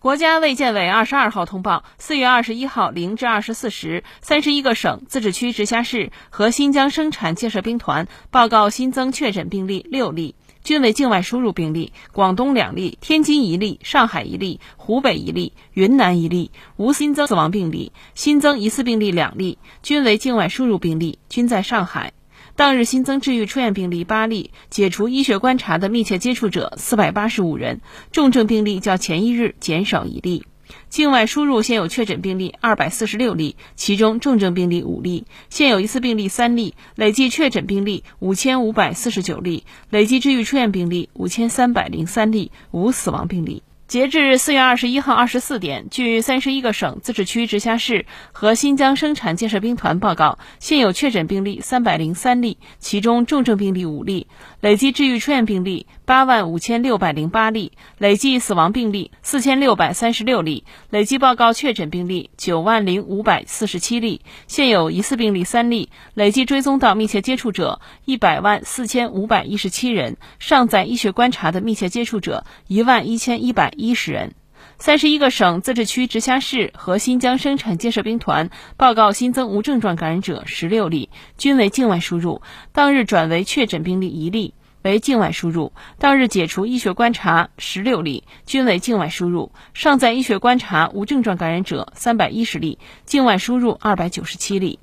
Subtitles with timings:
[0.00, 22.12] 国家卫健委二十二号通报，四月二十一号零至二十四时，三十一个省、自治区、直辖市和新疆生产建设兵团报告新增确诊病例六例，均为境外输入病例，广东两例，天津一例，上海一例，湖北一例，云南一例，无新增死亡病例，新增疑似病例两例，均为境外输入病例，均在上海。
[22.58, 27.80] 当日新增治愈出院病例八例，解除医学观察的密切接触者四百八十五人，
[28.10, 30.44] 重症病例较前一日减少一例。
[30.88, 43.62] 境外输入现有确诊病例二百四十六例，其中重症病例五例，现有疑似病例三例，累计确诊病例五千五百四十九例，累计治愈出院病例五千三百零三例，无死亡病例。
[43.88, 54.26] 截至四月二十一号二十四点，据三十一个省、自治区、直辖市和新疆生产建设兵团报告，现有确诊病例三百零三例，其中重症病例五例，
[54.60, 73.72] 累计治愈出院病例八万五千六百零八例，累计死亡病例四千六百三十六例，累计报告确诊病例九万零五百四十七例，现有疑似病例三例，累计追踪到密切接触者一百万四千五百一十七人，尚在医学观察的密切接触者一万一千一百。
[73.78, 74.34] 一十人，
[74.78, 82.42] 三十一个省、自治区、直辖市和新疆生产建设兵团报告新增无症状感染者十六例，均为境外输入。
[82.72, 85.72] 当日转为确诊病例一例，为境外输入。
[86.00, 89.52] 当日解除医学观察十六例，均为境外输入。
[89.74, 94.80] 尚在医学观察无症状感染者三百一十例，境外输入二百九十七例。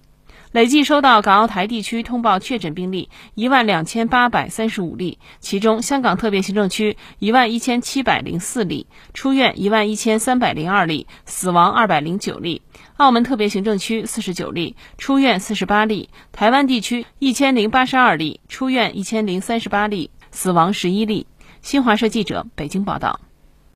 [0.56, 12.62] 累计收到港澳台地区通报确诊病例一万两千八百三十五例，其中香港特别行政区一万一千七百零四例，出院一万一千三百零二例，死亡二百零九例；
[12.96, 21.28] 澳门特别行政区四十九例，出院四十八例；台湾地区一千零八十二例，出院一千零三十八例，死亡十一例。
[21.62, 23.20] 新华社记者北京报道。